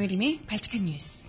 [0.00, 1.28] 정혜림의 발칙한 뉴스.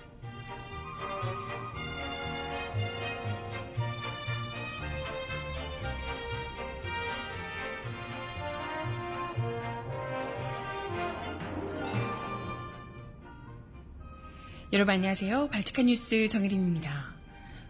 [14.72, 15.50] 여러분 안녕하세요.
[15.50, 17.14] 발칙한 뉴스 정혜림입니다.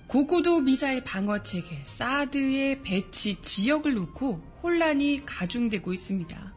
[0.05, 6.53] 고고도 미사일 방어 체계 사드의 배치 지역을 놓고 혼란이 가중되고 있습니다.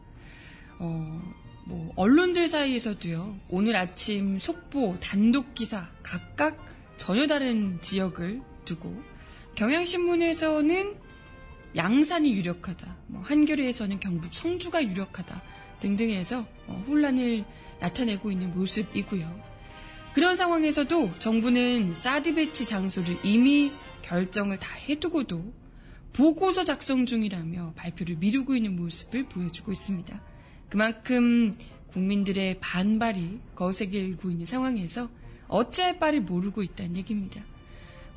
[0.77, 1.33] 어,
[1.65, 3.39] 뭐 언론들 사이에서도요.
[3.49, 6.57] 오늘 아침 속보, 단독 기사 각각
[6.95, 8.95] 전혀 다른 지역을 두고
[9.55, 10.95] 경향신문에서는
[11.75, 12.95] 양산이 유력하다.
[13.07, 15.41] 뭐 한겨레에서는 경북 성주가 유력하다.
[15.79, 17.43] 등등 해서 어, 혼란을
[17.79, 19.43] 나타내고 있는 모습이고요.
[20.13, 23.71] 그런 상황에서도 정부는 사드 배치 장소를 이미
[24.03, 25.53] 결정을 다 해두고도
[26.13, 30.21] 보고서 작성 중이라며 발표를 미루고 있는 모습을 보여주고 있습니다.
[30.75, 35.09] 그만큼 국민들의 반발이 거세게 고 있는 상황에서
[35.47, 37.41] 어찌할 바를 모르고 있다는 얘기입니다.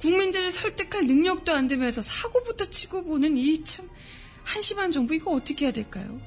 [0.01, 3.89] 국민들을 설득할 능력도 안 되면서 사고부터 치고 보는 이 참
[4.43, 6.21] 한심한 정부 이거 어떻게 해야 될까요?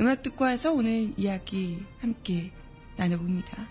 [0.00, 2.50] 음악 듣고 와서 오늘 이야기 함께
[2.96, 3.68] 나눠봅니다.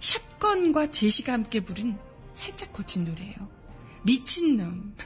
[0.00, 1.96] 샷건과 제시가 함께 부른
[2.34, 3.48] 살짝 고친 노래예요.
[4.02, 4.96] 미친놈.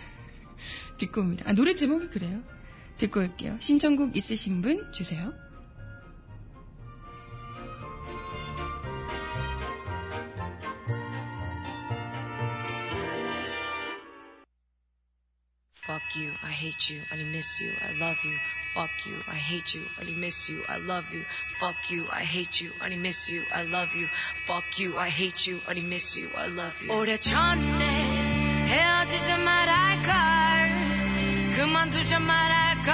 [0.97, 1.45] 듣고 옵니다.
[1.47, 2.43] 아, 노래 제목이 그래요.
[2.97, 3.59] 듣고 올게요.
[3.61, 5.41] 신청곡 있으신 분 주세요.
[15.91, 18.38] Fuck you, I hate you, I miss you, I love you.
[18.74, 21.24] Fuck you, I hate you, I miss you, I love you.
[21.62, 24.09] Fuck you, I hate you, I miss you, I love you.
[24.46, 26.91] Fuck you, I hate you, I miss you, I love you.
[26.91, 27.85] 오래전에
[28.68, 30.13] 헤어지자 말할걸
[31.56, 32.94] 그만두자 말할걸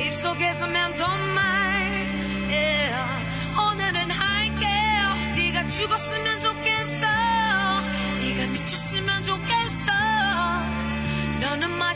[0.00, 1.44] 입속에서 맴돈말
[2.50, 2.92] yeah.
[3.70, 6.39] 오늘은 할게요 네가 죽었으면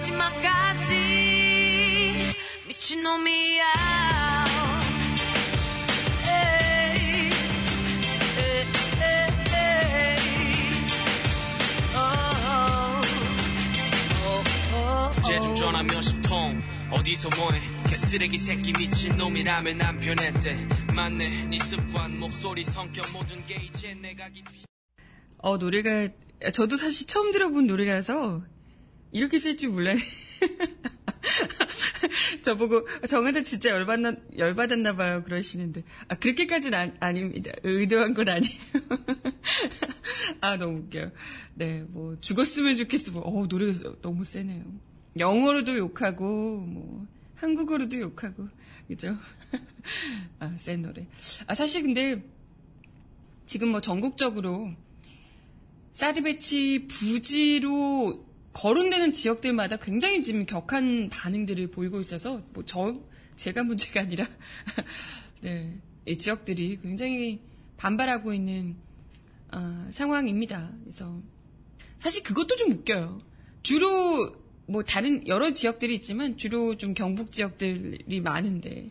[0.06, 0.94] 마지막까지
[2.68, 3.64] 미친놈이야.
[6.28, 7.32] 에이,
[8.38, 8.64] 에이,
[9.02, 10.18] 에이,
[11.96, 11.98] 오,
[14.22, 15.22] 오, 오, 오.
[15.24, 16.62] 재중 전화 몇십 통.
[16.92, 17.60] 어디서 뭐해?
[17.90, 20.68] 개쓰레기 새끼 미친놈이라면 안 변했대.
[20.94, 24.66] 맞네 네 습관 목소리 성격 모든 게 이제 내가 깊이
[25.40, 26.08] 어, 노래가,
[26.54, 28.44] 저도 사실 처음 들어본 노래라서
[29.16, 30.02] 이렇게 쓸 줄 몰랐네.
[32.44, 35.24] 저보고 정한테 진짜 열받나, 열받았나 봐요.
[35.24, 35.84] 그러시는데.
[36.10, 37.52] 아, 그렇게까지는 아, 아닙니다.
[37.64, 38.60] 의도한 건 아니에요.
[40.42, 41.12] 아, 너무 웃겨요.
[41.54, 43.14] 네, 뭐, 죽었으면 좋겠어.
[43.14, 44.66] 뭐, 어, 노래가 너무 세네요.
[45.18, 48.50] 영어로도 욕하고, 뭐, 한국어로도 욕하고,
[48.90, 49.18] 그죠?
[50.40, 51.08] 아, 센 노래.
[51.48, 52.22] 아, 사실 근데,
[53.46, 54.74] 지금 뭐 전국적으로,
[55.94, 58.25] 사드 배치 부지로
[58.56, 62.96] 거론되는 지역들마다 굉장히 지금 격한 반응들을 보이고 있어서 뭐 저
[63.36, 64.28] 제가 문제가 아니라
[65.42, 67.40] 네, 이 지역들이 굉장히
[67.78, 68.76] 반발하고 있는
[69.52, 70.72] 어, 상황입니다.
[70.84, 71.22] 그래서
[72.00, 73.22] 사실 그것도 좀 웃겨요.
[73.62, 74.36] 주로
[74.68, 78.90] 뭐 다른 여러 지역들이 있지만 주로 좀 경북 지역들이 많은데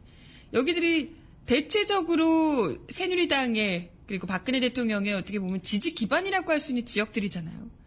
[0.52, 1.14] 여기들이
[1.46, 7.83] 대체적으로 새누리당의 그리고 박근혜 대통령의 어떻게 보면 지지 기반이라고 할 수 있는 지역들이잖아요.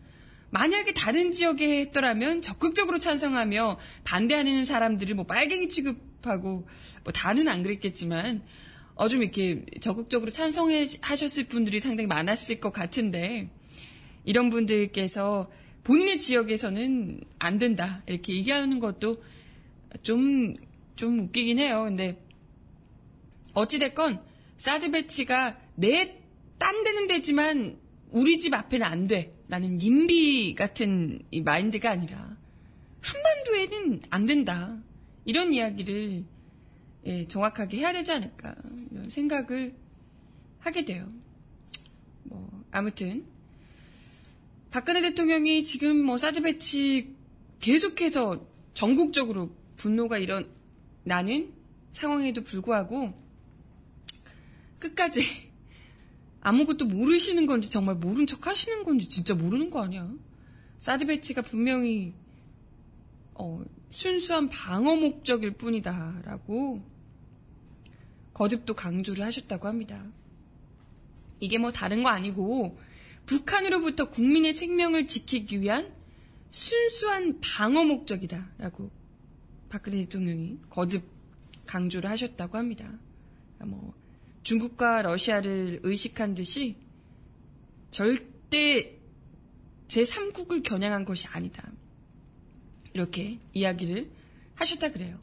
[0.50, 6.68] 만약에 다른 지역에 했더라면 적극적으로 찬성하며 반대하는 사람들을 뭐 빨갱이 취급하고
[7.04, 8.42] 뭐 다는 안 그랬겠지만
[8.96, 13.50] 어 좀 이렇게 적극적으로 찬성하셨을 분들이 상당히 많았을 것 같은데
[14.26, 15.52] 이런 분들께서
[15.84, 19.24] 본인의 지역에서는 안 된다 이렇게 얘기하는 것도
[20.02, 21.84] 좀좀 웃기긴 해요.
[21.86, 22.20] 근데
[23.54, 24.22] 어찌 됐건
[24.58, 26.28] 사드 배치가 내
[26.58, 27.78] 딴 데는 되지만
[28.12, 29.34] 우리 집 앞에는 안 돼.
[29.50, 32.38] 라는 인비 같은 이 마인드가 아니라
[33.02, 34.78] 한반도에는 안 된다.
[35.26, 36.26] 이런 이야기를
[37.06, 38.56] 예, 정확하게 해야 되지 않을까
[38.92, 39.74] 이런 생각을
[40.60, 41.10] 하게 돼요.
[42.24, 43.26] 뭐 아무튼
[44.72, 47.16] 박근혜 대통령이 지금 뭐 사드 배치
[47.60, 51.54] 계속해서 전국적으로 분노가 일어나는
[51.94, 53.14] 상황에도 불구하고
[54.80, 55.47] 끝까지
[56.42, 60.10] 아무것도 모르시는 건지 정말 모른 척 하시는 건지 진짜 모르는 거 아니야?
[60.80, 62.14] 사드 배치가 분명히
[63.34, 66.82] 어, 순수한 방어 목적일 뿐이다라고
[68.34, 70.06] 거듭도 강조를 하셨다고 합니다.
[71.40, 72.78] 이게 뭐 다른 거 아니고
[73.26, 75.92] 북한으로부터 국민의 생명을 지키기 위한
[76.50, 78.90] 순수한 방어 목적이다라고
[79.70, 81.04] 박근혜 대통령이 거듭
[81.66, 82.92] 강조를 하셨다고 합니다.
[83.58, 83.94] 그러니까 뭐
[84.48, 86.78] 중국과 러시아를 의식한 듯이
[87.92, 88.98] 절대
[89.90, 91.70] 제3국을 겨냥한 것이 아니다.
[92.94, 94.10] 이렇게 이야기를
[94.56, 95.20] 하셨다 그래요.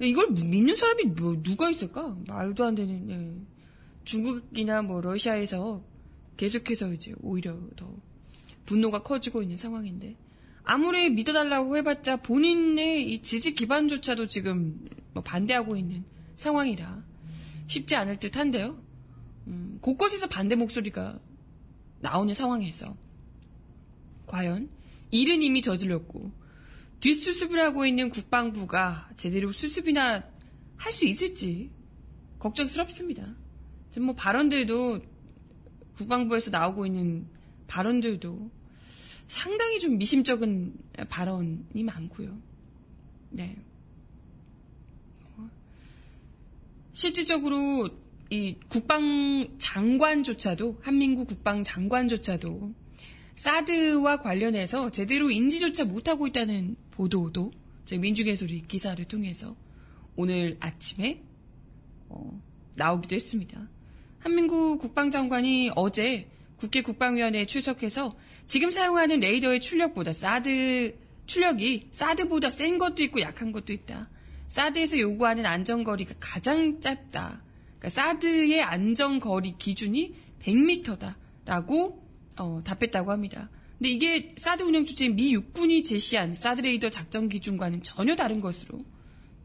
[0.00, 2.16] 이걸 믿는 사람이 뭐 누가 있을까?
[2.26, 3.46] 말도 안 되는 예.
[4.04, 5.84] 중국이나 뭐 러시아에서
[6.38, 7.94] 계속해서 이제 오히려 더
[8.64, 10.16] 분노가 커지고 있는 상황인데
[10.64, 14.82] 아무리 믿어달라고 해봤자 본인의 이 지지 기반조차도 지금
[15.12, 16.04] 뭐 반대하고 있는
[16.36, 17.11] 상황이라
[17.66, 18.82] 쉽지 않을 듯 한데요.
[19.46, 21.18] 음, 곳곳에서 반대 목소리가
[22.00, 22.96] 나오는 상황에서
[24.26, 24.68] 과연
[25.10, 26.32] 일은 이미 저질렀고
[27.00, 30.24] 뒷수습을 하고 있는 국방부가 제대로 수습이나
[30.76, 31.70] 할 수 있을지
[32.40, 33.36] 걱정스럽습니다.
[33.90, 35.00] 지금 뭐 발언들도
[35.96, 37.28] 국방부에서 나오고 있는
[37.68, 38.50] 발언들도
[39.28, 40.74] 상당히 좀 미심쩍은
[41.08, 42.36] 발언이 많고요.
[43.30, 43.56] 네.
[46.92, 47.88] 실질적으로
[48.30, 52.74] 이 국방장관조차도 한민국 국방장관조차도
[53.34, 57.50] 사드와 관련해서 제대로 인지조차 못하고 있다는 보도도
[57.84, 59.56] 저희 민중의 소리 기사를 통해서
[60.16, 61.22] 오늘 아침에
[62.08, 62.40] 어,
[62.74, 63.68] 나오기도 했습니다.
[64.18, 68.14] 한민국 국방장관이 어제 국회 국방위원회에 출석해서
[68.46, 70.96] 지금 사용하는 레이더의 출력보다 사드
[71.26, 74.10] 출력이 사드보다 센 것도 있고 약한 것도 있다.
[74.52, 77.42] 사드에서 요구하는 안전거리가 가장 짧다.
[77.78, 81.98] 그러니까 사드의 안전거리 기준이 100m다라고
[82.36, 83.48] 어, 답했다고 합니다.
[83.78, 88.84] 근데 이게 사드 운영 주체인 미 육군이 제시한 사드 레이더 작전 기준과는 전혀 다른 것으로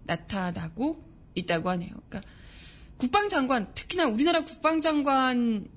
[0.03, 1.01] 나타나고
[1.35, 1.91] 있다고 하네요.
[2.09, 2.29] 그러니까
[2.97, 5.69] 국방장관, 특히나 우리나라 국방장관,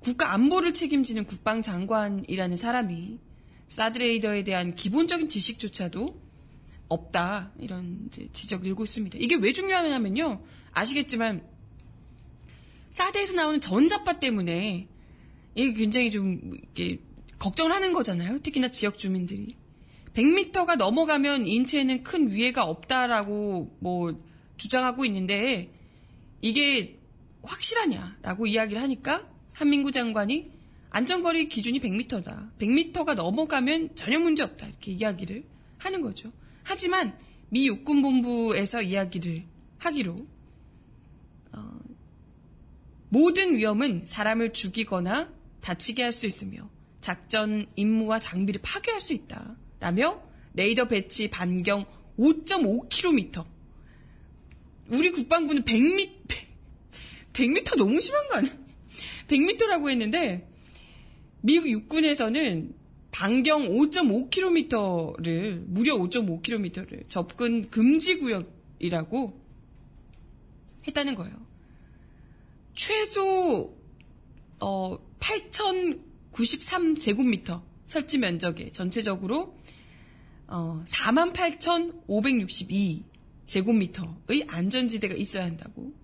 [0.00, 3.20] 국가 안보를 책임지는 국방장관이라는 사람이
[3.70, 6.25] 사드 레이더에 대한 기본적인 지식조차도
[6.88, 7.52] 없다.
[7.58, 9.18] 이런 지적을 일고 있습니다.
[9.20, 10.42] 이게 왜 중요하냐면요.
[10.72, 11.46] 아시겠지만,
[12.90, 14.88] 사드에서 나오는 전자파 때문에
[15.54, 17.00] 이게 굉장히 좀 이게
[17.38, 18.40] 걱정을 하는 거잖아요.
[18.40, 19.56] 특히나 지역 주민들이.
[20.14, 24.18] 100m가 넘어가면 인체에는 큰 위해가 없다라고 뭐
[24.56, 25.70] 주장하고 있는데
[26.40, 26.98] 이게
[27.42, 30.50] 확실하냐라고 이야기를 하니까 한민구 장관이
[30.90, 32.50] 안전거리 기준이 100m다.
[32.58, 34.66] 100m가 넘어가면 전혀 문제 없다.
[34.68, 35.44] 이렇게 이야기를
[35.78, 36.32] 하는 거죠.
[36.68, 37.16] 하지만
[37.48, 39.44] 미 육군본부에서 이야기를
[39.78, 40.16] 하기로
[41.52, 41.78] 어,
[43.08, 46.68] 모든 위험은 사람을 죽이거나 다치게 할 수 있으며
[47.00, 49.56] 작전 임무와 장비를 파괴할 수 있다.
[49.78, 50.20] 라며
[50.54, 51.86] 레이더 배치 반경
[52.18, 53.46] 5.5km.
[54.88, 56.28] 우리 국방부는 100m,
[57.32, 58.52] 100m 너무 심한 거 아니야?
[59.28, 60.50] 100m라고 했는데
[61.42, 62.74] 미국 육군에서는
[63.16, 69.40] 반경 5.5km를 무려 5.5km를 접근 금지 구역이라고
[70.86, 71.34] 했다는 거예요.
[72.74, 73.74] 최소
[74.60, 79.56] 어 8,093제곱미터 설치 면적에 전체적으로
[80.46, 83.02] 어 48,562
[83.46, 85.94] 제곱미터의 안전지대가 있어야 한다고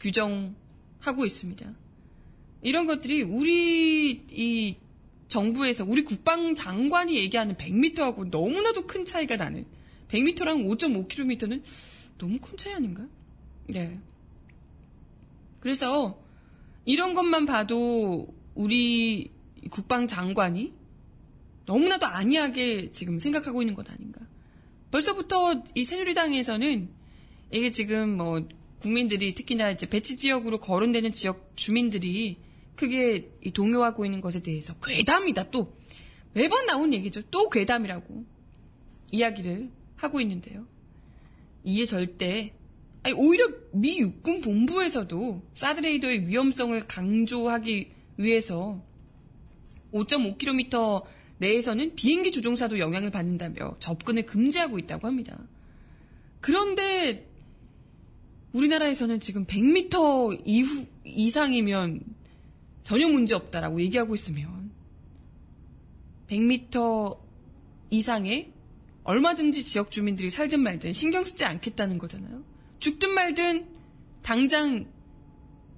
[0.00, 1.76] 규정하고 있습니다.
[2.62, 4.76] 이런 것들이 우리 이
[5.30, 9.64] 정부에서 우리 국방장관이 얘기하는 100m하고 너무나도 큰 차이가 나는
[10.08, 11.62] 100m랑 5.5km는
[12.18, 13.06] 너무 큰 차이 아닌가?
[13.68, 13.98] 네.
[15.60, 16.20] 그래서
[16.84, 19.30] 이런 것만 봐도 우리
[19.70, 20.72] 국방장관이
[21.64, 24.20] 너무나도 안이하게 지금 생각하고 있는 것 아닌가.
[24.90, 26.88] 벌써부터 이 새누리당에서는
[27.52, 28.48] 이게 지금 뭐
[28.80, 32.38] 국민들이 특히나 이제 배치 지역으로 거론되는 지역 주민들이
[32.80, 35.76] 크게 동요하고 있는 것에 대해서 괴담이다 또
[36.32, 37.20] 매번 나온 얘기죠.
[37.30, 38.24] 또 괴담이라고
[39.12, 40.66] 이야기를 하고 있는데요.
[41.64, 42.54] 이에 절대
[43.02, 48.82] 아니, 오히려 미 육군 본부에서도 사드레이더의 위험성을 강조하기 위해서
[49.92, 51.04] 5.5km
[51.38, 55.38] 내에서는 비행기 조종사도 영향을 받는다며 접근을 금지하고 있다고 합니다.
[56.40, 57.28] 그런데
[58.52, 62.19] 우리나라에서는 지금 100m 이후 이상이면
[62.90, 64.72] 전혀 문제 없다라고 얘기하고 있으면
[66.26, 67.20] 100m
[67.90, 68.52] 이상의
[69.04, 72.42] 얼마든지 지역 주민들이 살든 말든 신경 쓰지 않겠다는 거잖아요.
[72.80, 73.68] 죽든 말든
[74.22, 74.90] 당장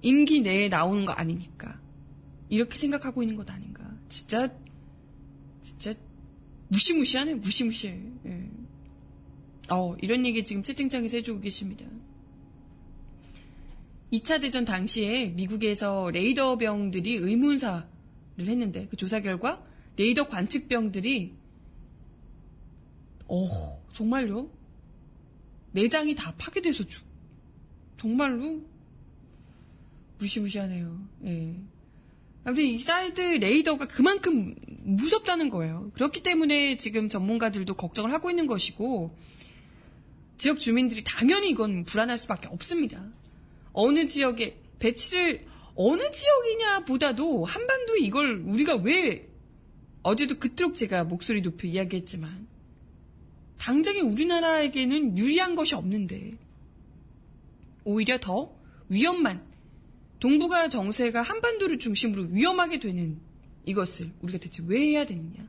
[0.01, 1.79] 임기 내에 나오는 거 아니니까.
[2.49, 3.95] 이렇게 생각하고 있는 것 아닌가.
[4.09, 4.49] 진짜,
[5.63, 5.93] 진짜,
[6.69, 8.01] 무시무시하네, 무시무시해.
[8.25, 8.49] 예.
[9.69, 11.85] 어, 이런 얘기 지금 채팅창에서 해주고 계십니다.
[14.13, 17.87] 2차 대전 당시에 미국에서 레이더병들이 의문사를
[18.41, 19.65] 했는데, 그 조사 결과,
[19.97, 21.35] 레이더 관측병들이,
[23.29, 24.51] 어, 정말요?
[25.73, 27.07] 내장이 다 파괴돼서 죽,
[27.97, 28.61] 정말로?
[30.19, 31.09] 무시무시하네요.
[31.25, 31.57] 예.
[32.45, 35.91] 아무튼 이 사드 레이더가 그만큼 무섭다는 거예요.
[35.95, 39.17] 그렇기 때문에 지금 전문가들도 걱정을 하고 있는 것이고,
[40.37, 43.11] 지역 주민들이 당연히 이건 불안할 수밖에 없습니다.
[43.73, 49.29] 어느 지역에 배치를 어느 지역이냐 보다도 한반도에 이걸 우리가 왜
[50.03, 52.49] 어제도 그토록 제가 목소리 높여 이야기했지만
[53.59, 56.37] 당장에 우리나라에게는 유리한 것이 없는데
[57.85, 58.53] 오히려 더
[58.89, 59.45] 위험만
[60.21, 63.21] 동북아 정세가 한반도를 중심으로 위험하게 되는
[63.65, 65.49] 이것을 우리가 대체 왜 해야 되느냐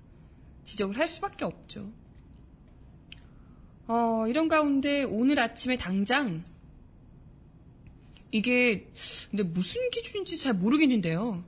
[0.66, 1.92] 지적을 할 수밖에 없죠.
[3.88, 6.44] 어, 이런 가운데 오늘 아침에 당장
[8.34, 8.88] 이게
[9.30, 11.44] 근데 무슨 기준인지 잘 모르겠는데요.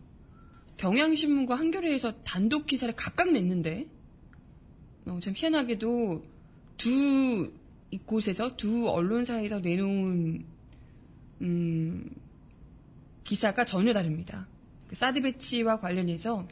[0.78, 3.88] 경향신문과 한겨레에서 단독 기사를 각각 냈는데
[5.08, 6.24] 어, 참 희한하게도
[6.78, 7.52] 두
[7.90, 10.46] 이곳에서 두 언론사에서 내놓은
[11.42, 12.10] 음,
[13.24, 14.48] 기사가 전혀 다릅니다.
[14.88, 16.48] 그 사드 배치와 관련해서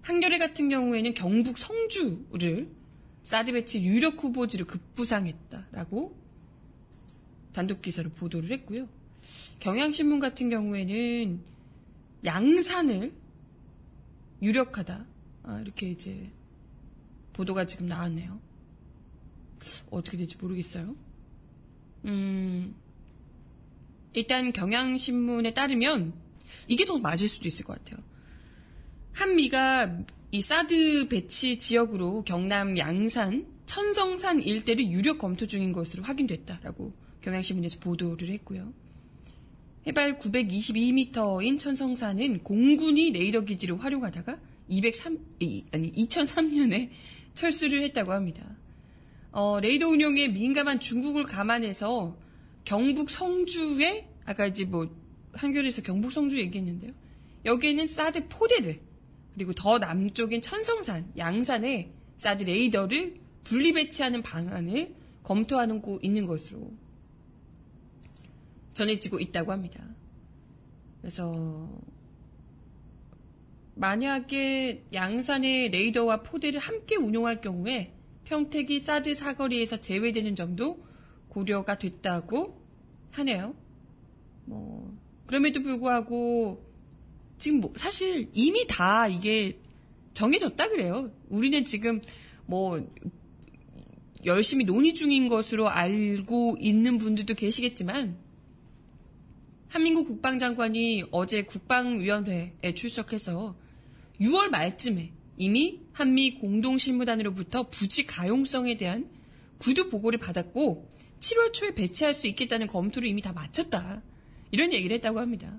[0.00, 2.68] 한겨레 같은 경우에는 경북 성주를
[3.22, 6.21] 사드 배치 유력 후보지로 급부상했다라고
[7.52, 8.88] 단독 기사로 보도를 했고요.
[9.60, 11.40] 경향신문 같은 경우에는
[12.24, 13.12] 양산을
[14.42, 15.06] 유력하다
[15.44, 16.30] 아, 이렇게 이제
[17.32, 18.40] 보도가 지금 나왔네요.
[19.90, 20.94] 어떻게 될지 모르겠어요.
[22.04, 22.74] 음,
[24.12, 26.12] 일단 경향신문에 따르면
[26.68, 28.02] 이게 더 맞을 수도 있을 것 같아요.
[29.12, 36.92] 한미가 이 사드 배치 지역으로 경남 양산, 천성산 일대를 유력 검토 중인 것으로 확인됐다라고
[37.22, 38.72] 경향신문에서 보도를 했고요.
[39.86, 44.38] 해발 922m인 천성산은 공군이 레이더 기지로 활용하다가
[44.68, 45.18] 203,
[45.72, 46.90] 아니 2003년에
[47.34, 48.44] 철수를 했다고 합니다.
[49.32, 52.16] 어, 레이더 운용에 민감한 중국을 감안해서
[52.64, 54.94] 경북 성주에 아까 이제 뭐
[55.32, 56.92] 한겨레에서 경북 성주 얘기했는데요.
[57.44, 58.80] 여기에는 사드 포대를
[59.34, 66.70] 그리고 더 남쪽인 천성산, 양산에 사드 레이더를 분리 배치하는 방안을 검토하는 곳 있는 것으로
[68.74, 69.84] 전해지고 있다고 합니다.
[71.00, 71.68] 그래서
[73.74, 80.84] 만약에 양산의 레이더와 포대를 함께 운용할 경우에 평택이 사드 사거리에서 제외되는 점도
[81.28, 82.60] 고려가 됐다고
[83.12, 83.54] 하네요.
[84.44, 86.64] 뭐 그럼에도 불구하고
[87.38, 89.58] 지금 뭐 사실 이미 다 이게
[90.14, 91.10] 정해졌다 그래요.
[91.28, 92.00] 우리는 지금
[92.46, 92.86] 뭐
[94.24, 98.21] 열심히 논의 중인 것으로 알고 있는 분들도 계시겠지만
[99.72, 103.56] 한민국 국방장관이 어제 국방위원회에 출석해서
[104.20, 109.08] 6월 말쯤에 이미 한미 공동실무단으로부터 부지 가용성에 대한
[109.56, 114.02] 구두 보고를 받았고 7월 초에 배치할 수 있겠다는 검토를 이미 다 마쳤다.
[114.50, 115.58] 이런 얘기를 했다고 합니다.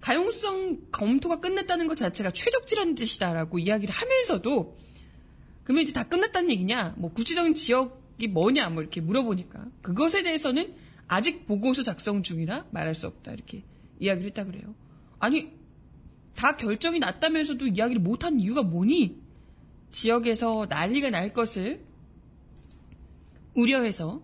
[0.00, 4.76] 가용성 검토가 끝났다는 것 자체가 최적지라는 뜻이다라고 이야기를 하면서도
[5.62, 6.96] 그러면 이제 다 끝났다는 얘기냐?
[6.98, 8.70] 뭐 구체적인 지역이 뭐냐?
[8.70, 13.62] 뭐 이렇게 물어보니까 그것에 대해서는 아직 보고서 작성 중이라 말할 수 없다 이렇게
[14.00, 14.74] 이야기를 했다 그래요.
[15.18, 15.52] 아니
[16.34, 19.22] 다 결정이 났다면서도 이야기를 못한 이유가 뭐니?
[19.92, 21.84] 지역에서 난리가 날 것을
[23.54, 24.22] 우려해서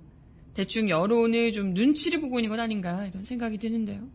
[0.54, 4.08] 대충 여론을 좀 눈치를 보고 있는 건 아닌가 이런 생각이 드는데요.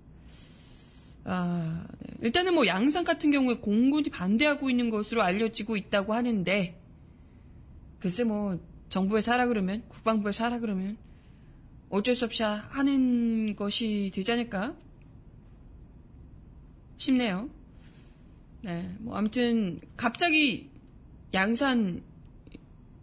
[1.23, 2.13] 아, 네.
[2.21, 6.79] 일단은 뭐 양산 같은 경우에 공군이 반대하고 있는 것으로 알려지고 있다고 하는데
[7.99, 10.97] 글쎄 뭐 정부에 사라 그러면 국방부에 사라 그러면
[11.95, 14.75] 어쩔 수 없이 하는 것이 되지 않을까
[16.97, 17.49] 싶네요.
[18.61, 20.69] 네, 뭐 아무튼 갑자기
[21.33, 22.03] 양산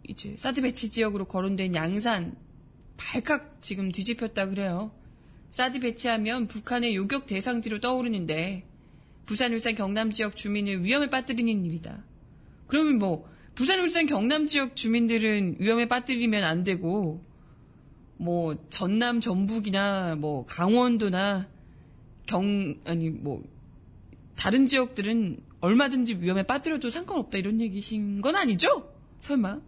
[0.07, 2.35] 이제 사드 배치 지역으로 거론된 양산
[2.97, 4.91] 발칵 지금 뒤집혔다 그래요.
[5.49, 8.63] 사드 배치하면 북한의 요격 대상지로 떠오르는데
[9.25, 12.03] 부산, 울산, 경남 지역 주민을 위험에 빠뜨리는 일이다.
[12.67, 17.32] 그러면 뭐 부산, 울산, 경남 지역 주민들은 위험에 빠뜨리면 안 되고
[18.23, 21.47] 뭐 전남 전북이나 뭐 강원도나
[22.25, 23.43] 경 아니 뭐
[24.35, 28.93] 다른 지역들은 얼마든지 위험에 빠뜨려도 상관없다 이런 얘기신 건 아니죠?
[29.21, 29.59] 설마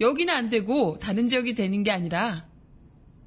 [0.00, 2.46] 여기는 안 되고 다른 지역이 되는 게 아니라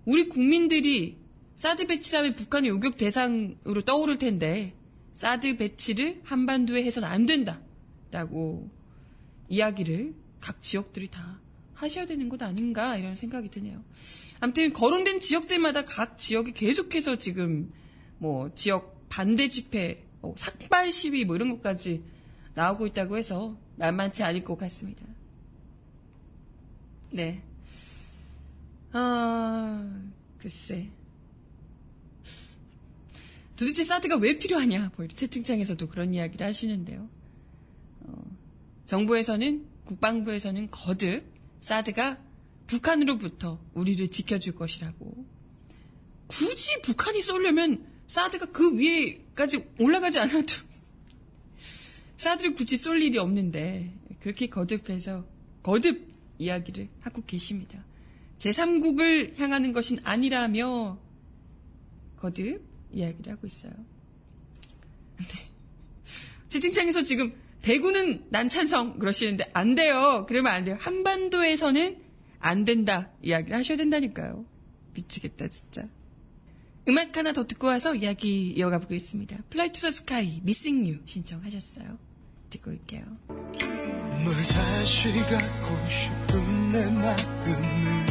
[0.05, 1.17] 우리 국민들이
[1.55, 4.73] 사드 배치라면 북한의 요격 대상으로 떠오를 텐데
[5.13, 8.69] 사드 배치를 한반도에 해서는 안 된다라고
[9.49, 11.39] 이야기를 각 지역들이 다
[11.79, 13.81] 하셔야 되는 것 아닌가 이런 생각이 드네요.
[14.41, 17.71] 아무튼 거론된 지역들마다 각 지역이 계속해서 지금
[18.17, 22.03] 뭐 지역 반대 집회, 뭐 삭발 시위 뭐 이런 것까지
[22.53, 25.05] 나오고 있다고 해서 만만치 않을 것 같습니다.
[27.11, 27.41] 네.
[28.91, 30.01] 아,
[30.37, 30.89] 글쎄.
[33.55, 34.91] 도대체 사드가 왜 필요하냐?
[34.97, 37.07] 뭐 채팅창에서도 그런 이야기를 하시는데요.
[38.01, 38.37] 어,
[38.85, 42.17] 정부에서는 국방부에서는 거듭 사드가
[42.67, 45.25] 북한으로부터 우리를 지켜줄 것이라고.
[46.27, 50.45] 굳이 북한이 쏘려면 사드가 그 위에까지 올라가지 않아도
[52.17, 55.25] 사드를 굳이 쏠 일이 없는데 그렇게 거듭해서
[55.63, 57.83] 거듭 이야기를 하고 계십니다.
[58.39, 60.97] 제3국을 향하는 것은 아니라며
[62.17, 62.61] 거듭
[62.93, 63.73] 이야기를 하고 있어요.
[65.17, 65.49] 네.
[66.47, 70.25] 채팅창에서 지금 대구는 난 찬성 그러시는데 안 돼요.
[70.27, 70.77] 그러면 안 돼요.
[70.79, 71.97] 한반도에서는
[72.39, 74.45] 안 된다 이야기를 하셔야 된다니까요.
[74.93, 75.83] 미치겠다 진짜.
[76.87, 79.37] 음악 하나 더 듣고 와서 이야기 이어가 보겠습니다.
[79.49, 81.97] Fly to the Sky Missing You 신청하셨어요.
[82.49, 83.03] 듣고 올게요.
[83.27, 88.07] 널 다시 갖고 싶은 내 마음은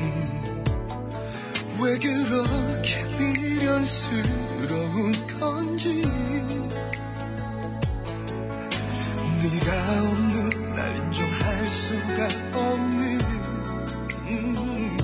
[0.00, 0.64] 음,
[1.82, 6.02] 왜 그렇게 미련스러운 건지
[9.40, 13.20] 네가 없는 날 인정할 수가 없는
[14.28, 14.96] 음,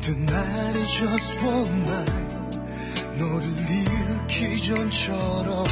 [0.00, 2.58] Tonight is just one night
[3.18, 5.64] 너를 잃기 전처럼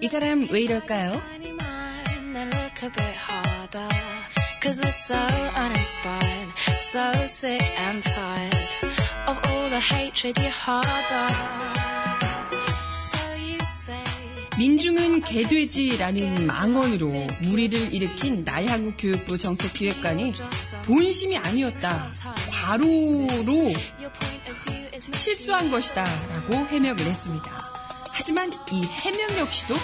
[0.00, 1.20] 이 사람 왜 이럴까요?
[4.62, 5.16] Cause we're so
[5.56, 8.54] uninspired, so sick and tired
[9.26, 11.26] of all the hatred you harbor.
[12.92, 13.98] So you say.
[14.56, 20.34] 민중은 개돼지라는 망언으로 무리를 일으킨 나향욱 교육부 정책기획관이
[20.84, 22.12] 본심이 아니었다.
[22.52, 23.72] 과로로
[25.12, 26.04] 실수한 것이다.
[26.04, 27.61] 라고 해명을 했습니다.
[28.22, 29.74] 하지만 이 해명 역시도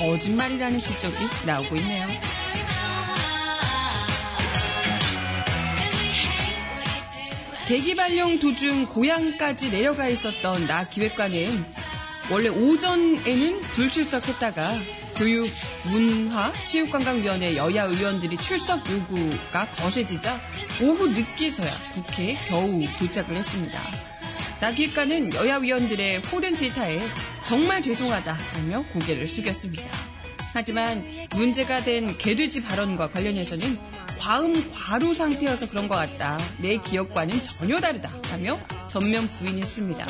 [0.00, 2.08] 거짓말이라는 지적이 나오고 있네요.
[7.68, 11.64] 대기 발령 도중 고향까지 내려가 있었던 나 기획관은
[12.32, 14.72] 원래 오전에는 불출석했다가
[15.16, 15.48] 교육,
[15.84, 20.40] 문화, 체육관광위원회 여야 의원들이 출석 요구가 거세지자
[20.82, 23.80] 오후 늦게서야 국회에 겨우 도착을 했습니다.
[24.60, 26.98] 나 기획관은 여야 위원들의 호된 질타에
[27.44, 29.84] 정말 죄송하다라며 고개를 숙였습니다.
[30.54, 31.04] 하지만
[31.34, 33.78] 문제가 된 개돼지 발언과 관련해서는
[34.18, 36.38] 과음 과로 상태여서 그런 것 같다.
[36.58, 38.10] 내 기억과는 전혀 다르다.
[38.30, 40.06] 라며 전면 부인했습니다.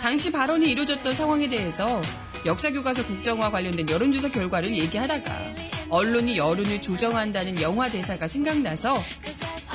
[0.00, 2.00] 당시 발언이 이루어졌던 상황에 대해서
[2.44, 5.54] 역사교과서 국정화 관련된 여론조사 결과를 얘기하다가
[5.88, 9.02] 언론이 여론을 조정한다는 영화 대사가 생각나서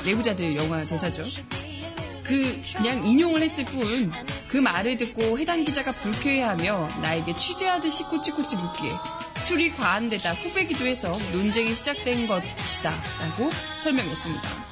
[0.06, 1.24] 내부자들 영화 대사죠.
[2.24, 4.12] 그 그냥 인용을 했을 뿐
[4.50, 8.90] 그 말을 듣고 해당 기자가 불쾌해하며 나에게 취재하듯이 꼬치꼬치 묻기에
[9.46, 13.50] 술이 과한 데다 후배기도 해서 논쟁이 시작된 것이다 라고
[13.82, 14.68] 설명했습니다.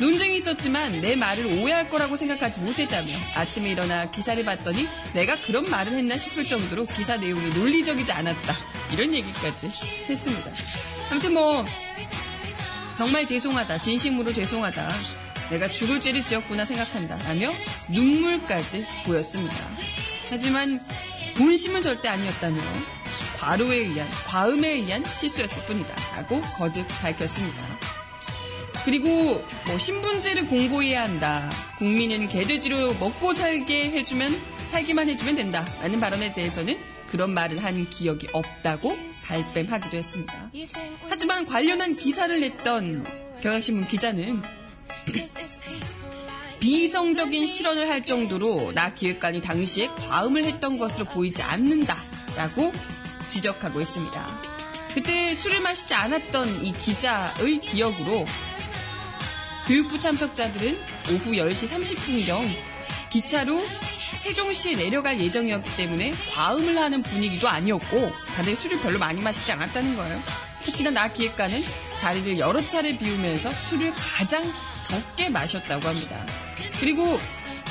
[0.00, 5.92] 논쟁이 있었지만 내 말을 오해할 거라고 생각하지 못했다며 아침에 일어나 기사를 봤더니 내가 그런 말을
[5.92, 8.54] 했나 싶을 정도로 기사 내용이 논리적이지 않았다.
[8.92, 9.70] 이런 얘기까지
[10.08, 10.50] 했습니다.
[11.10, 11.64] 아무튼 뭐
[12.96, 13.78] 정말 죄송하다.
[13.78, 14.88] 진심으로 죄송하다.
[15.54, 17.16] 내가 죽을 죄를 지었구나 생각한다.
[17.28, 17.52] 라며
[17.88, 19.56] 눈물까지 보였습니다.
[20.28, 20.76] 하지만
[21.36, 22.60] 본심은 절대 아니었다며
[23.38, 26.16] 과로에 의한, 과음에 의한 실수였을 뿐이다.
[26.16, 27.62] 라고 거듭 밝혔습니다.
[28.84, 31.48] 그리고 뭐 신분제를 공고해야 한다.
[31.78, 34.36] 국민은 개돼지로 먹고 살게 해주면
[34.70, 35.64] 살기만 해주면 된다.
[35.80, 36.76] 라는 발언에 대해서는
[37.12, 40.50] 그런 말을 한 기억이 없다고 발뺌하기도 했습니다.
[41.08, 43.06] 하지만 관련한 기사를 냈던
[43.40, 44.42] 경향신문 기자는
[46.60, 52.72] 비이성적인 실언을 할 정도로 나 기획관이 당시에 과음을 했던 것으로 보이지 않는다라고
[53.28, 54.40] 지적하고 있습니다.
[54.94, 58.24] 그때 술을 마시지 않았던 이 기자의 기억으로
[59.66, 60.78] 교육부 참석자들은
[61.10, 62.48] 오후 10시 30분경
[63.10, 63.60] 기차로
[64.14, 70.18] 세종시에 내려갈 예정이었기 때문에 과음을 하는 분위기도 아니었고 다들 술을 별로 많이 마시지 않았다는 거예요.
[70.62, 71.62] 특히나 나 기획관은
[71.96, 74.50] 자리를 여러 차례 비우면서 술을 가장
[74.88, 76.26] 적게 마셨다고 합니다.
[76.80, 77.18] 그리고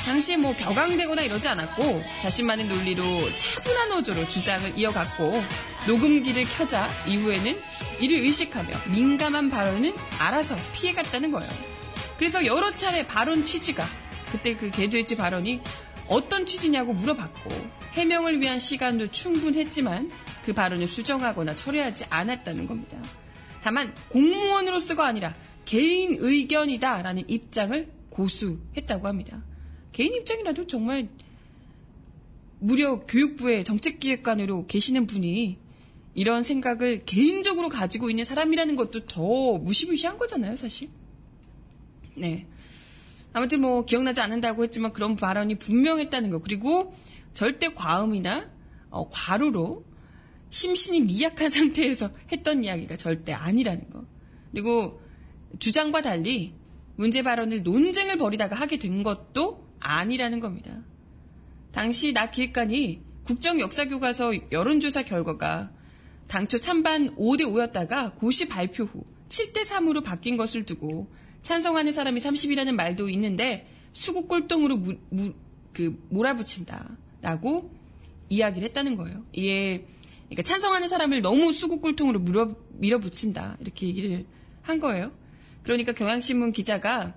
[0.04, 5.42] 당시에 뭐 격앙되거나 이러지 않았고 자신만의 논리로 차분한 어조로 주장을 이어갔고
[5.86, 7.58] 녹음기를 켜자 이후에는
[8.00, 11.50] 이를 의식하며 민감한 발언은 알아서 피해갔다는 거예요.
[12.18, 13.84] 그래서 여러 차례 발언 취지가
[14.30, 15.60] 그때 그 개돼지 발언이
[16.08, 17.50] 어떤 취지냐고 물어봤고
[17.92, 20.10] 해명을 위한 시간도 충분했지만
[20.44, 22.98] 그 발언을 수정하거나 처리하지 않았다는 겁니다.
[23.62, 25.32] 다만 공무원으로서가 아니라
[25.74, 29.42] 개인 의견이다라는 입장을 고수했다고 합니다.
[29.90, 31.08] 개인 입장이라도 정말
[32.60, 35.58] 무려 교육부의 정책기획관으로 계시는 분이
[36.14, 40.90] 이런 생각을 개인적으로 가지고 있는 사람이라는 것도 더 무시무시한 거잖아요, 사실.
[42.14, 42.46] 네.
[43.32, 46.38] 아무튼 뭐 기억나지 않는다고 했지만 그런 발언이 분명했다는 거.
[46.38, 46.94] 그리고
[47.32, 48.48] 절대 과음이나
[48.90, 49.84] 어, 과로로
[50.50, 54.04] 심신이 미약한 상태에서 했던 이야기가 절대 아니라는 거.
[54.52, 55.02] 그리고
[55.58, 56.54] 주장과 달리
[56.96, 60.82] 문제 발언을 논쟁을 벌이다가 하게 된 것도 아니라는 겁니다.
[61.72, 65.72] 당시 나 기획관이 국정역사교과서 여론조사 결과가
[66.28, 71.10] 당초 찬반 5대5였다가 고시 발표 후 7대3으로 바뀐 것을 두고
[71.42, 75.32] 찬성하는 사람이 30이라는 말도 있는데 수국 꼴등으로 무, 무,
[75.72, 77.70] 그 몰아붙인다 라고
[78.28, 79.24] 이야기를 했다는 거예요.
[79.32, 79.86] 이에
[80.26, 84.26] 그러니까 찬성하는 사람을 너무 수국 꼴등으로 밀어, 밀어붙인다 이렇게 얘기를
[84.62, 85.12] 한 거예요.
[85.64, 87.14] 그러니까 경향신문 기자가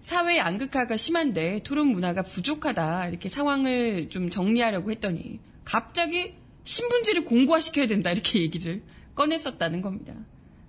[0.00, 8.10] 사회 양극화가 심한데 토론 문화가 부족하다 이렇게 상황을 좀 정리하려고 했더니 갑자기 신분지를 공고화시켜야 된다
[8.10, 8.82] 이렇게 얘기를
[9.14, 10.14] 꺼냈었다는 겁니다.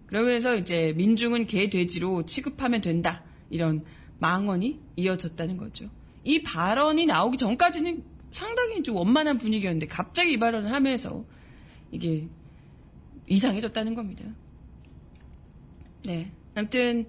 [0.08, 3.84] 그러면서 이제 민중은 개 돼지로 취급하면 된다 이런
[4.20, 5.90] 망언이 이어졌다는 거죠.
[6.24, 11.26] 이 발언이 나오기 전까지는 상당히 좀 원만한 분위기였는데 갑자기 이 발언을 하면서
[11.92, 12.28] 이게
[13.28, 14.24] 이상해졌다는 겁니다.
[16.04, 16.32] 네.
[16.56, 17.06] 아무튼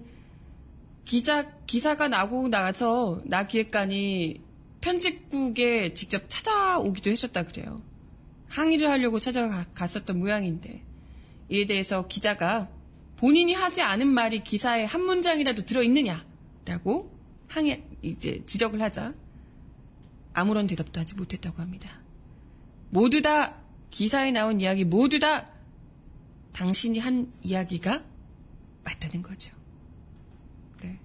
[1.03, 4.41] 기자 기사가 나고 나서 나 기획관이
[4.81, 7.81] 편집국에 직접 찾아오기도 했었다 그래요.
[8.47, 10.83] 항의를 하려고 찾아갔었던 모양인데
[11.49, 12.69] 이에 대해서 기자가
[13.17, 17.11] 본인이 하지 않은 말이 기사에 한 문장이라도 들어 있느냐라고
[17.47, 19.13] 항의 이제 지적을 하자
[20.33, 22.01] 아무런 대답도 하지 못했다고 합니다.
[22.89, 25.49] 모두 다 기사에 나온 이야기 모두 다
[26.53, 28.03] 당신이 한 이야기가
[28.85, 29.51] 맞다는 거죠.
[30.81, 30.97] 네.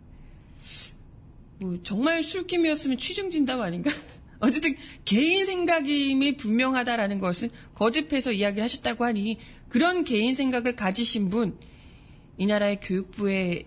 [1.58, 3.90] 뭐 정말 술김이었으면 취중진담 아닌가?
[4.38, 9.38] 어쨌든 개인 생각임이 분명하다라는 것은 거듭해서 이야기를 하셨다고 하니
[9.68, 11.58] 그런 개인 생각을 가지신 분
[12.40, 13.66] 이 나라의 교육부에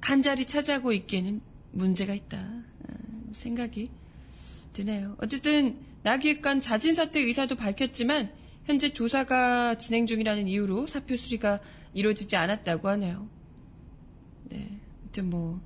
[0.00, 1.40] 한 자리 차지하고 있기에는
[1.72, 2.94] 문제가 있다 아,
[3.32, 3.90] 생각이
[4.72, 5.16] 드네요.
[5.18, 8.30] 어쨌든 나기획관 자진 사퇴 의사도 밝혔지만
[8.64, 11.58] 현재 조사가 진행 중이라는 이유로 사표 수리가
[11.94, 13.28] 이루어지지 않았다고 하네요.
[14.44, 15.60] 네, 아무튼 뭐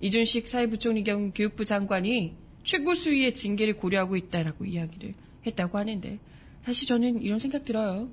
[0.00, 5.14] 이준식 사회부총리 겸 교육부 장관이 최고 수위의 징계를 고려하고 있다라고 이야기를
[5.46, 6.18] 했다고 하는데
[6.62, 8.10] 사실 저는 이런 생각 들어요.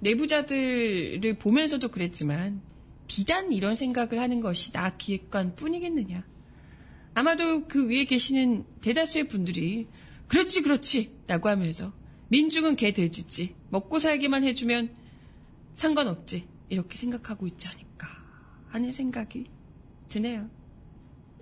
[0.00, 2.60] 내부자들을 보면서도 그랬지만
[3.06, 6.24] 비단 이런 생각을 하는 것이 나 기획관 뿐이겠느냐.
[7.14, 9.86] 아마도 그 위에 계시는 대다수의 분들이
[10.28, 11.92] 그렇지 그렇지 라고 하면서
[12.28, 14.90] 민중은 개 돼지지 먹고 살기만 해주면
[15.76, 18.08] 상관없지 이렇게 생각하고 있지 않을까
[18.68, 19.50] 하는 생각이
[20.08, 20.48] 드네요.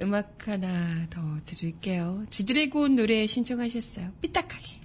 [0.00, 2.26] 음악 하나 더 들을게요.
[2.30, 4.12] 지드래곤 노래 신청하셨어요.
[4.20, 4.82] 삐딱하게.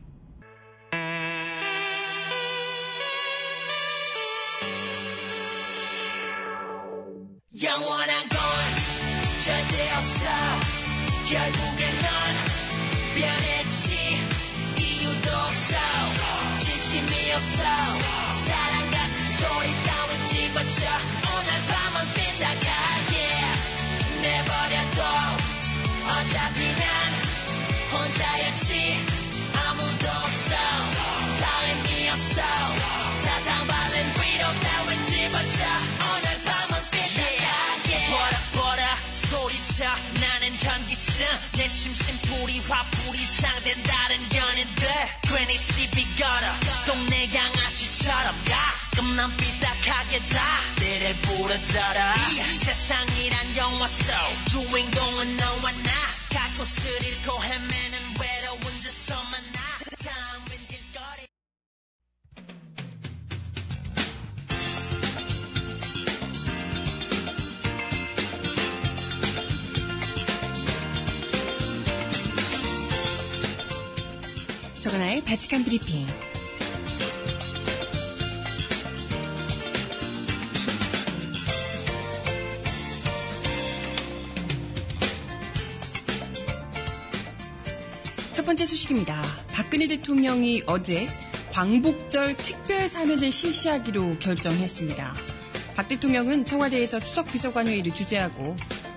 [7.64, 8.40] 영원한 건
[9.44, 10.28] 절대 없어
[11.28, 12.12] 결국엔 넌
[13.16, 13.96] 변했지
[14.80, 15.76] 이유도 없어
[16.60, 18.17] 진심이 없어
[41.58, 44.68] 내 심심풀이 화풀이 상된 다른 연인
[45.24, 46.54] 괜히 시비 걸어.
[46.86, 48.46] 동네 양아치처럼.
[48.46, 52.16] 가 끔 난 삐딱하게 다 내를 부러져라.
[52.64, 54.14] 세상이란 영화 속
[54.50, 55.92] 주인공은 너와 나.
[56.34, 59.60] 갈 곳을 잃고 헤매는 외로운 데서 만나.
[59.78, 60.12] 세상
[60.50, 61.28] 웬길거리.
[74.82, 76.08] 정은아의 바칙한 브리핑.
[88.68, 89.22] 소식입니다.
[89.54, 91.08] 박근혜 대통령이 어제
[91.54, 95.16] 광복절 특별 사면을 실시하기로 결정했습니다.
[95.76, 98.56] 박 대통령은 청와대에서 수석 비서관회의를 주재하고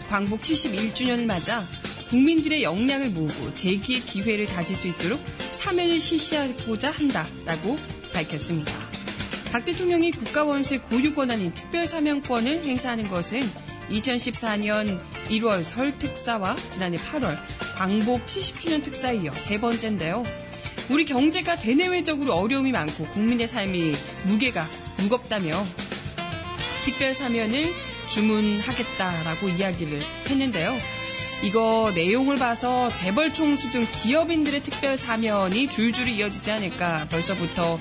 [0.09, 1.63] 광복 71주년을 맞아
[2.09, 5.21] 국민들의 역량을 모으고 재기의 기회를 가질 수 있도록
[5.53, 7.79] 사면을 실시하고자 한다라고
[8.13, 8.73] 밝혔습니다.
[9.53, 13.43] 박 대통령이 국가원수의 고유 권한인 특별 사면권을 행사하는 것은
[13.91, 20.23] 2014년 1월 설 특사와 지난해 8월 광복 70주년 특사에 이어 세 번째인데요.
[20.91, 23.95] 우리 경제가 대내외적으로 어려움이 많고 국민의 삶이
[24.27, 24.67] 무게가
[24.99, 25.65] 무겁다며
[26.85, 27.73] 특별 사면을
[28.07, 30.77] 주문하겠다라고 이야기를 했는데요.
[31.43, 37.81] 이거 내용을 봐서 재벌 총수 등 기업인들의 특별 사면이 줄줄이 이어지지 않을까 벌써부터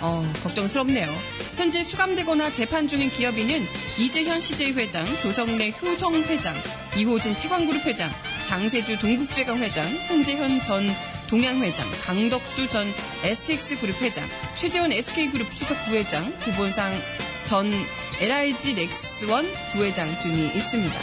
[0.00, 1.08] 어, 걱정스럽네요.
[1.54, 3.64] 현재 수감되거나 재판 중인 기업인은
[4.00, 6.56] 이재현 CJ 회장, 조성래 효성 회장,
[6.98, 8.10] 이호진 태광그룹 회장,
[8.46, 10.88] 장세주 동국제강 회장, 홍재현 전
[11.28, 17.02] 동양 회장, 강덕수 전 STX 그룹 회장, 최재원 SK그룹 수석 부회장, 구본상
[17.44, 17.72] 전
[18.20, 20.94] LIG 넥스원 부회장 등이 있습니다.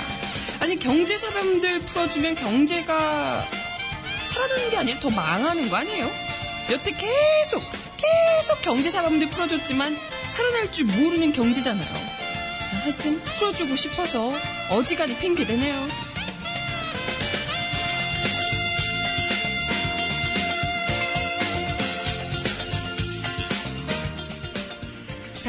[0.62, 3.46] 아니 경제 사범들 풀어주면 경제가
[4.26, 6.10] 살아나는 게 아니라 더 망하는 거 아니에요?
[6.72, 7.62] 여태 계속
[7.98, 9.98] 계속 경제 사범들 풀어줬지만
[10.30, 11.94] 살아날 줄 모르는 경제잖아요.
[12.84, 14.32] 하여튼 풀어주고 싶어서
[14.70, 16.12] 어지간히 핑계대네요.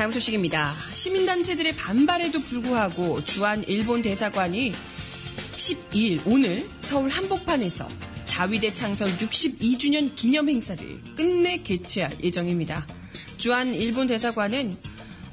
[0.04, 0.74] 다음 소식입니다.
[0.92, 4.74] 시민단체들의 반발에도 불구하고 주한 일본 대사관이
[5.56, 7.88] 12일 오늘 서울 한복판에서
[8.26, 10.86] 자위대 창설 62주년 기념 행사를
[11.16, 12.86] 끝내 개최할 예정입니다.
[13.38, 14.76] 주한 일본 대사관은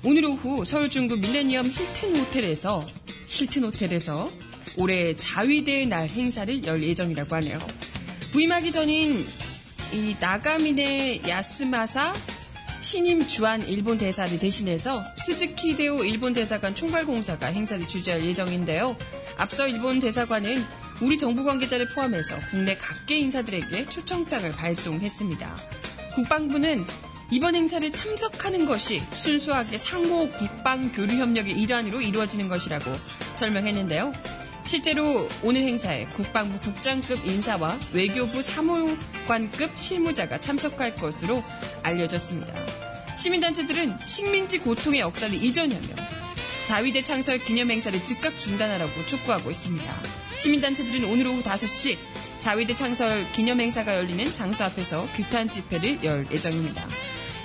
[0.06, 2.88] 오늘 오후 서울 중구 밀레니엄 힐튼 호텔에서
[3.28, 4.32] 힐튼 호텔에서
[4.78, 7.60] 올해 자위대의 날 행사를 열 예정이라고 하네요.
[8.32, 9.18] 부임하기 전인
[9.92, 12.14] 이 나가미네 야스마사
[12.82, 18.98] 신임 주한 일본 대사를 대신해서 스즈키 데오 일본 대사관 총괄공사가 행사를 주재할 예정인데요.
[19.38, 20.64] 앞서 일본 대사관은
[21.00, 25.58] 우리 정부 관계자를 포함해서 국내 각계 인사들에게 초청장을 발송했습니다.
[26.16, 26.84] 국방부는
[27.32, 32.92] 이번 행사를 참석하는 것이 순수하게 상호 국방 교류 협력의 일환으로 이루어지는 것이라고
[33.36, 34.12] 설명했는데요.
[34.66, 41.44] 실제로 오늘 행사에 국방부 국장급 인사와 외교부 사무관급 실무자가 참석할 것으로
[41.84, 42.54] 알려졌습니다.
[43.18, 45.78] 시민단체들은 식민지 고통의 역사를 잊으려며
[46.66, 50.02] 자위대 창설 기념 행사를 즉각 중단하라고 촉구하고 있습니다.
[50.40, 51.98] 시민단체들은 오늘 오후 5시
[52.40, 56.88] 자위대 창설 기념 행사가 열리는 장소 앞에서 규탄 집회를 열 예정입니다.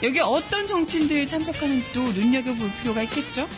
[0.02, 3.48] 여기 어떤 정치인들 참석하는지도 눈여겨볼 필요가 있겠죠?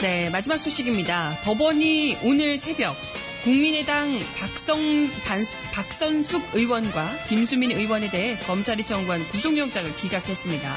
[0.00, 1.36] 네, 마지막 소식입니다.
[1.44, 2.96] 법원이 오늘 새벽
[3.44, 4.80] 국민의당 박성,
[5.26, 10.74] 반, 박선숙 의원과 김수민 의원에 대해 검찰이 청구한 구속영장을 기각했습니다.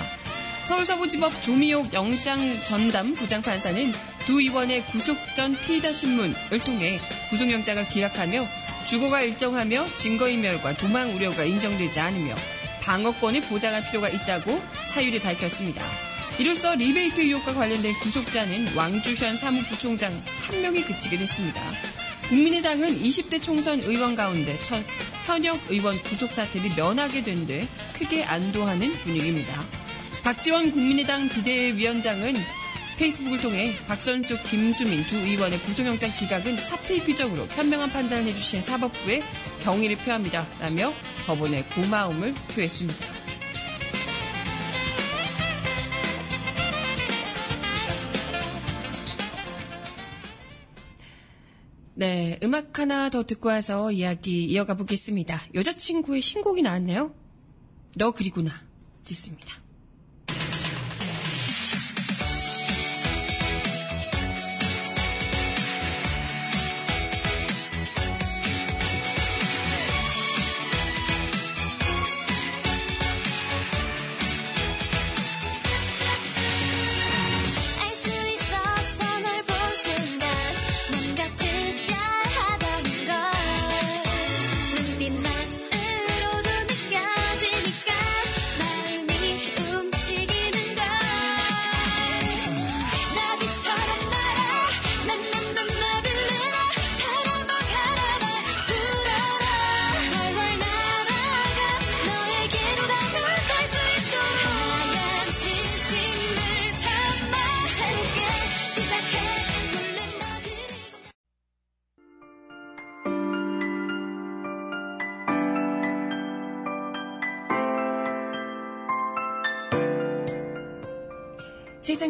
[0.65, 3.93] 서울서부지법 조미옥 영장 전담 부장판사는
[4.25, 8.45] 두 의원의 구속 전 피의자 신문을 통해 구속영장을 기각하며
[8.85, 12.35] 주거가 일정하며 증거인멸과 도망 우려가 인정되지 않으며
[12.81, 16.12] 방어권을 보장할 필요가 있다고 사유를 밝혔습니다.
[16.39, 20.11] 이로써 리베이트 의혹과 관련된 구속자는 왕주현 사무부총장
[20.47, 21.61] 한 명에 그치게 됐습니다.
[22.29, 24.83] 국민의당은 20대 총선 의원 가운데 첫
[25.25, 29.63] 현역 의원 구속 사태를 면하게 된 데 크게 안도하는 분위기입니다.
[30.23, 32.33] 박지원 국민의당 비대위원장은
[32.97, 39.23] 페이스북을 통해 박선숙, 김수민 두 의원의 구속영장 기각은 사필귀정으로 현명한 판단을 해주신 사법부에
[39.63, 40.47] 경의를 표합니다.
[40.59, 40.93] 라며
[41.25, 43.22] 법원에 고마움을 표했습니다.
[51.95, 55.39] 네, 음악 하나 더 듣고 와서 이야기 이어가 보겠습니다.
[55.53, 57.13] 여자친구의 신곡이 나왔네요.
[57.95, 58.51] 너 그리구나.
[59.05, 59.62] 듣습니다.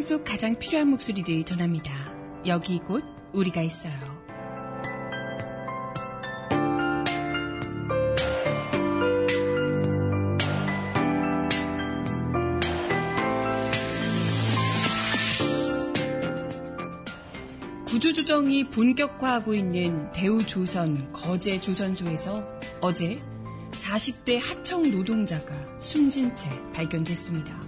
[0.04, 1.94] 속 가장 필요한 목소리를 전합니다.
[2.46, 3.94] 여기 곧 우리가 있어요.
[17.86, 22.46] 구조조정이 본격화하고 있는 대우조선 거제 조선소에서
[22.82, 23.16] 어제
[23.72, 27.63] 40대 하청 노동자가 숨진 채 발견됐습니다.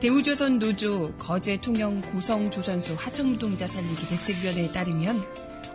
[0.00, 5.20] 대우조선 노조 거제 통영 고성 조선소 하청노동자 살리기 대책위원회에 따르면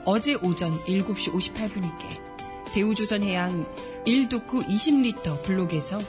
[0.06, 3.66] 어제 오전 7시 58분께 대우조선 해양
[4.06, 6.00] 1도쿠 20리터 블록에서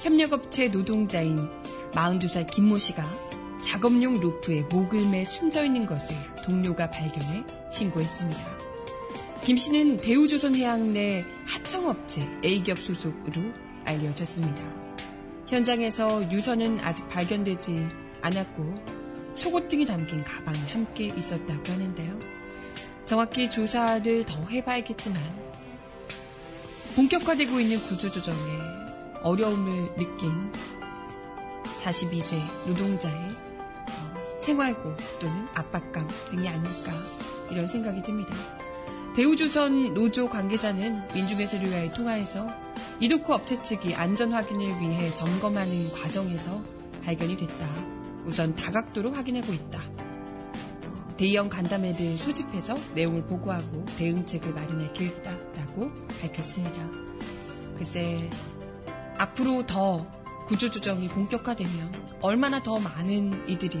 [0.00, 1.50] 협력업체 노동자인
[1.90, 3.04] 42살 김모 씨가
[3.60, 8.58] 작업용 루프에 목을 매 숨져 있는 것을 동료가 발견해 신고했습니다.
[9.42, 13.42] 김 씨는 대우조선해양 내 하청업체 A기업 소속으로
[13.84, 14.85] 알려졌습니다.
[15.46, 17.88] 현장에서 유서는 아직 발견되지
[18.22, 18.74] 않았고
[19.34, 22.18] 속옷 등이 담긴 가방이 함께 있었다고 하는데요.
[23.04, 25.22] 정확히 조사를 더 해봐야겠지만
[26.96, 28.36] 본격화되고 있는 구조조정에
[29.22, 30.30] 어려움을 느낀
[31.82, 36.92] 42세 노동자의 어, 생활고 또는 압박감 등이 아닐까
[37.50, 38.34] 이런 생각이 듭니다.
[39.16, 42.46] 대우조선 노조 관계자는 민중해설위와의 통화에서
[43.00, 46.62] 이도코 업체 측이 안전 확인을 위해 점검하는 과정에서
[47.02, 47.66] 발견이 됐다.
[48.26, 49.80] 우선 다각도로 확인하고 있다.
[49.80, 56.78] 어, 대형 간담회를 소집해서 내용을 보고하고 대응책을 마련할 계획이다라고 밝혔습니다.
[57.74, 58.28] 글쎄
[59.16, 60.06] 앞으로 더
[60.46, 63.78] 구조조정이 본격화되면 얼마나 더 많은 이들이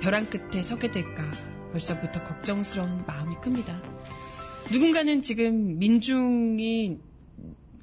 [0.00, 1.30] 벼랑 끝에 서게 될까
[1.70, 3.80] 벌써부터 걱정스러운 마음이 큽니다.
[4.72, 6.98] 누군가는 지금 민중이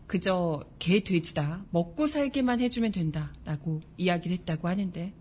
[0.07, 5.13] 그저 개 돼지다 먹고 살게만 해주면 된다 라고 이야기를 했다고 하는데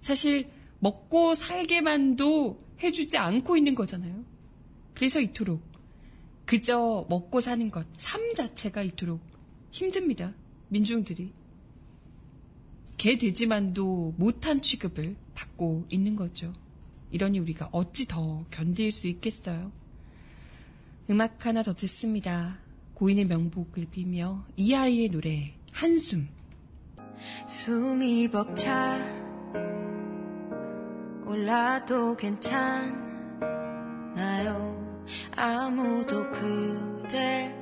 [0.00, 4.24] 사실 먹고 살게만도 해주지 않고 있는 거잖아요.
[4.94, 5.60] 그래서 이토록
[6.46, 9.20] 그저 먹고 사는 것, 삶 자체가 이토록
[9.70, 10.34] 힘듭니다.
[10.68, 11.32] 민중들이.
[12.96, 16.52] 개 돼지만도 못한 취급을 받고 있는 거죠.
[17.10, 19.72] 이러니 우리가 어찌 더 견딜 수 있겠어요?
[21.10, 22.58] 음악 하나 더 듣습니다.
[22.94, 26.28] 고인의 명복을 빌며 이 아이의 노래 한숨.
[27.46, 28.98] 숨이 벅차
[31.26, 33.00] 올라도 괜찮나요
[35.36, 37.54] 아무도 그댈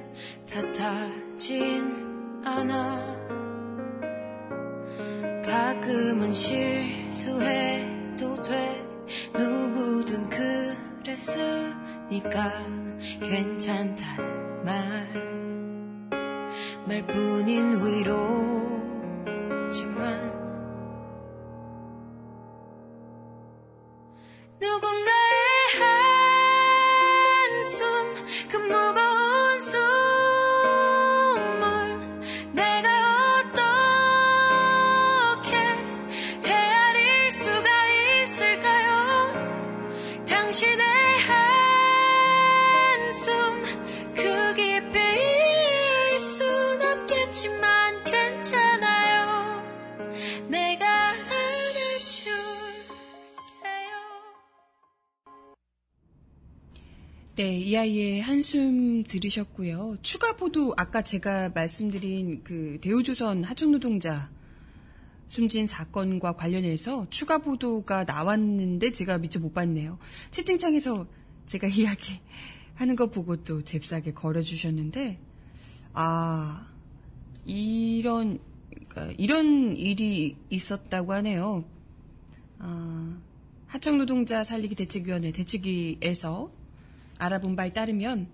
[0.47, 1.85] 탓하진
[2.45, 3.19] 않아
[5.45, 7.23] 가끔은 실수해도
[8.43, 8.88] 돼
[9.33, 10.29] 누구든
[11.03, 12.51] 그랬으니까
[13.23, 15.29] 괜찮단 말.
[16.89, 18.19] 말뿐인 위로지만
[24.59, 25.18] 누군가
[57.39, 59.99] 네, 이 아이의 한숨 들으셨고요.
[60.03, 64.29] 추가 보도 아까 제가 말씀드린 그 대우조선 하청 노동자
[65.29, 70.01] 숨진 사건과 관련해서 추가 보도가 나왔는데 제가 미처 못 봤네요.
[70.33, 71.07] 채팅창에서
[71.47, 72.19] 제가 이야기
[72.75, 75.21] 하는 거 보고 또 잽싸게 걸어주셨는데,
[75.93, 76.67] 아,
[77.45, 78.41] 이런,
[78.89, 81.65] 그러니까 이런 일이 있었다고 하네요.
[82.59, 83.17] 아,
[83.69, 86.58] 하청노동자 살리기 대책위원회 대책위에서
[87.19, 88.29] 알아본 바에 따르면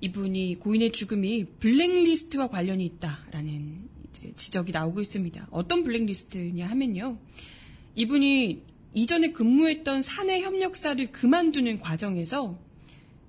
[0.00, 3.88] 이분이 고인의 죽음이 블랙리스트와 관련이 있다라는
[4.36, 5.48] 지적이 나오고 있습니다.
[5.50, 7.18] 어떤 블랙리스트냐 하면요.
[7.94, 8.62] 이분이
[8.94, 12.58] 이전에 근무했던 사내 협력사를 그만두는 과정에서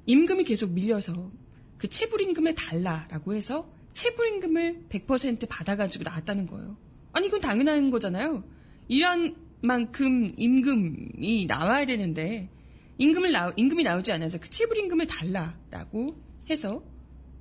[0.06, 1.32] 임금이 계속 밀려서
[1.78, 6.78] 그 체불임금을 달라라고 해서 체불임금을 100% 받아가지고 나왔다는 거예요.
[7.12, 8.44] 아니 이건 당연한 거잖아요.
[8.88, 12.50] 일한 만큼 임금이 나와야 되는데
[12.98, 16.16] 임금을 나 임금이 나오지 않아서 그 체불 임금을 달라라고
[16.50, 16.84] 해서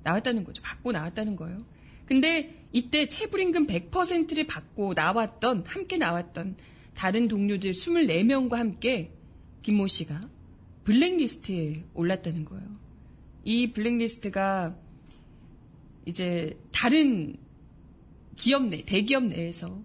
[0.03, 0.61] 나왔다는 거죠.
[0.61, 1.65] 받고 나왔다는 거예요.
[2.05, 6.57] 근데 이때 체불 임금 100%를 받고 나왔던 함께 나왔던
[6.93, 9.11] 다른 동료들 24명과 함께
[9.61, 10.21] 김모 씨가
[10.85, 12.65] 블랙리스트에 올랐다는 거예요.
[13.43, 14.75] 이 블랙리스트가
[16.05, 17.35] 이제 다른
[18.37, 19.81] 기업 내, 대기업 내에서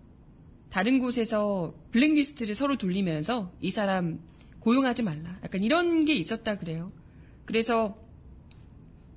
[0.70, 4.20] 다른 곳에서 블랙리스트를 서로 돌리면서 이 사람
[4.62, 5.38] 고용하지 말라.
[5.42, 6.92] 약간 이런 게 있었다 그래요.
[7.44, 7.98] 그래서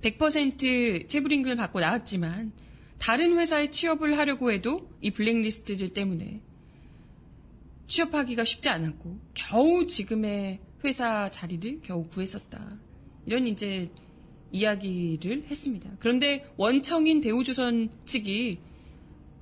[0.02, 2.52] 100% 체불임금을 받고 나왔지만
[2.98, 6.42] 다른 회사에 취업을 하려고 해도 이 블랙리스트들 때문에
[7.88, 12.78] 취업하기가 쉽지 않았고 겨우 지금의 회사 자리를 겨우 구했었다.
[13.26, 13.90] 이런 이제
[14.52, 15.92] 이야기를 했습니다.
[16.00, 18.60] 그런데 원청인 대우조선 측이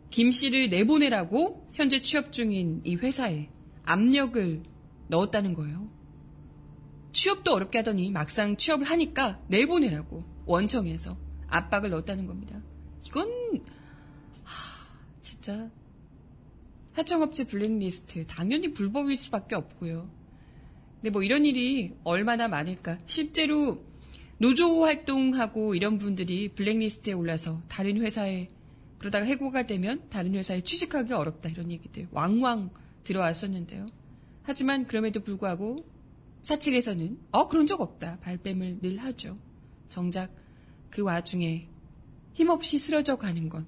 [0.09, 3.49] 김 씨를 내보내라고 현재 취업 중인 이 회사에
[3.83, 4.63] 압력을
[5.07, 5.89] 넣었다는 거예요.
[7.11, 12.61] 취업도 어렵게 하더니 막상 취업을 하니까 내보내라고 원청에서 압박을 넣었다는 겁니다.
[13.05, 13.29] 이건
[14.43, 14.87] 하,
[15.21, 15.69] 진짜
[16.93, 20.09] 하청업체 블랙리스트 당연히 불법일 수밖에 없고요.
[20.95, 22.97] 근데 뭐 이런 일이 얼마나 많을까?
[23.05, 23.83] 실제로
[24.37, 28.49] 노조 활동하고 이런 분들이 블랙리스트에 올라서 다른 회사에
[28.97, 32.71] 그러다가 해고가 되면 다른 회사에 취직하기 어렵다 이런 얘기들 왕왕
[33.03, 33.87] 들어왔었는데요.
[34.43, 35.85] 하지만 그럼에도 불구하고
[36.43, 39.37] 사측에서는 어 그런 적 없다 발뺌을 늘 하죠.
[39.89, 40.33] 정작
[40.89, 41.69] 그 와중에
[42.33, 43.65] 힘없이 쓰러져 가는 건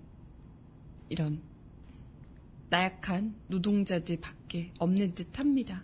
[1.10, 1.42] 이런
[2.70, 5.84] 나약한 노동자들 밖에 없는 듯 합니다.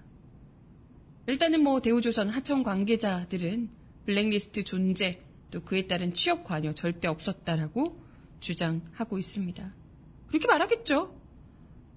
[1.28, 3.70] 일단은 뭐 대우조선 하청 관계자들은
[4.06, 5.22] 블랙리스트 존재
[5.52, 8.02] 또 그에 따른 취업 관여 절대 없었다라고
[8.40, 9.74] 주장하고 있습니다.
[10.28, 11.18] 그렇게 말하겠죠.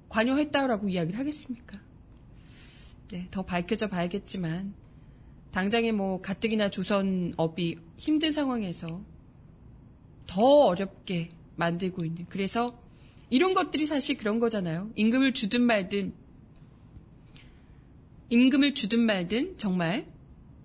[0.09, 1.81] 관여했다라고 이야기를 하겠습니까?
[3.15, 4.75] 네, 더 밝혀져 봐야겠지만
[5.53, 9.05] 당장에 뭐 가뜩이나 조선업이 힘든 상황에서
[10.27, 12.77] 더 어렵게 만들고 있는 그래서
[13.31, 14.91] 이런 것들이 사실 그런 거잖아요.
[14.97, 16.13] 임금을 주든 말든
[18.31, 20.09] 임금을 주든 말든 정말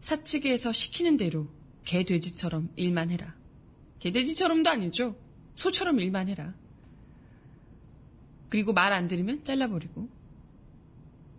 [0.02, 1.50] 사측에서 시키는 대로
[1.86, 3.36] 개 돼지처럼 일만 해라.
[4.00, 5.16] 개 돼지처럼도 아니죠.
[5.54, 6.56] 소처럼 일만 해라.
[8.50, 10.10] 그리고 말 안 들으면 잘라버리고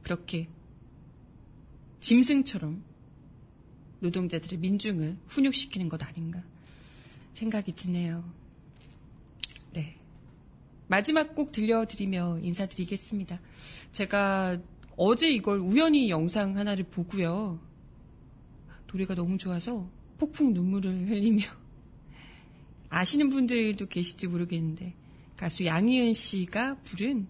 [0.04, 0.46] 그렇게
[2.00, 2.82] 짐승처럼
[4.00, 6.42] 노동자들의 민중을 훈육시키는 것 아닌가
[7.34, 8.24] 생각이 드네요.
[9.72, 9.96] 네.
[10.88, 13.40] 마지막 곡 들려드리며 인사드리겠습니다.
[13.92, 14.58] 제가
[14.96, 17.60] 어제 이걸 우연히 영상 하나를 보고요.
[18.92, 19.88] 노래가 너무 좋아서
[20.18, 21.44] 폭풍 눈물을 흘리며
[22.90, 24.94] 아시는 분들도 계실지 모르겠는데
[25.36, 27.26] 가수 양희은 씨가 부른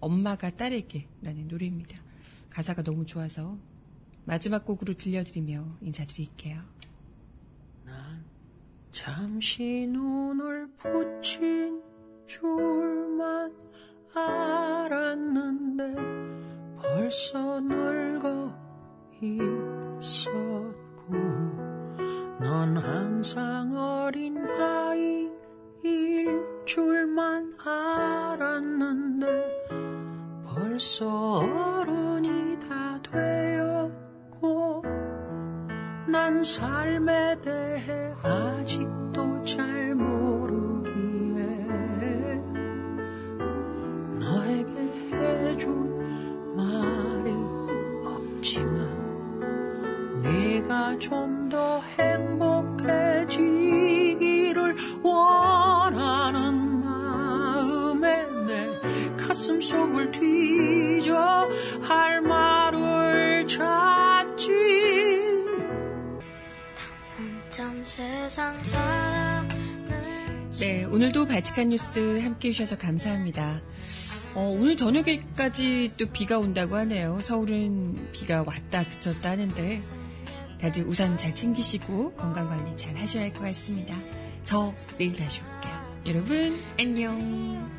[0.00, 2.00] 엄마가 딸에게라는 노래입니다.
[2.50, 3.58] 가사가 너무 좋아서
[4.26, 6.58] 마지막 곡으로 들려드리며 인사드릴게요.
[7.84, 8.24] 난
[8.90, 11.80] 잠시 눈을 붙인
[12.26, 13.54] 줄만
[14.12, 15.84] 알았는데
[16.76, 18.52] 벌써 늙어
[19.22, 21.12] 있었고
[22.40, 25.26] 넌 항상 어린 아이일
[26.64, 29.26] 줄만 알았는데
[30.44, 34.05] 벌써 어른이 다 되었고
[36.08, 40.94] 난 삶에 대해 아직도 잘 모르기에
[44.20, 44.70] 너에게
[45.12, 47.32] 해준 말이
[48.06, 48.88] 없지만
[50.22, 53.36] 네가 좀 더 행복해지기를
[55.02, 60.05] 원하는 마음에 내 가슴 속을
[70.96, 73.60] 오늘도 발칙한 뉴스 함께 해주셔서 감사합니다.
[74.34, 77.20] 어, 오늘 저녁에까지 또 비가 온다고 하네요.
[77.20, 79.78] 서울은 비가 왔다 그쳤다 하는데
[80.58, 83.94] 다들 우산 잘 챙기시고 건강관리 잘 하셔야 할 것 같습니다.
[84.44, 86.00] 저 내일 다시 올게요.
[86.06, 87.70] 여러분 안녕.